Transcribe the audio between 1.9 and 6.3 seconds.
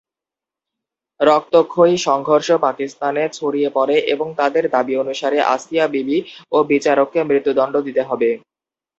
সংঘর্ষ পাকিস্তানে ছড়িয়ে পরে এবং তাদের দাবী অনুসারে আসিয়া বিবি